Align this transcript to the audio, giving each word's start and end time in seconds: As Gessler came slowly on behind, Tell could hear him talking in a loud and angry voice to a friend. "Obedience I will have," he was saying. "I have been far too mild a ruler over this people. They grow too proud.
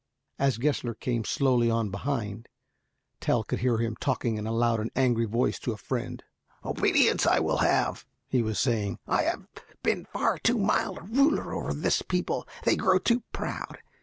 As 0.39 0.57
Gessler 0.57 0.95
came 0.95 1.23
slowly 1.25 1.69
on 1.69 1.91
behind, 1.91 2.47
Tell 3.19 3.43
could 3.43 3.59
hear 3.59 3.77
him 3.77 3.95
talking 3.95 4.35
in 4.37 4.47
a 4.47 4.51
loud 4.51 4.79
and 4.79 4.89
angry 4.95 5.25
voice 5.25 5.59
to 5.59 5.73
a 5.73 5.77
friend. 5.77 6.23
"Obedience 6.65 7.27
I 7.27 7.39
will 7.39 7.57
have," 7.57 8.03
he 8.27 8.41
was 8.41 8.57
saying. 8.59 8.97
"I 9.07 9.21
have 9.21 9.45
been 9.83 10.05
far 10.05 10.39
too 10.39 10.57
mild 10.57 10.97
a 10.97 11.01
ruler 11.03 11.53
over 11.53 11.71
this 11.71 12.01
people. 12.01 12.47
They 12.63 12.75
grow 12.75 12.97
too 12.97 13.21
proud. 13.31 13.77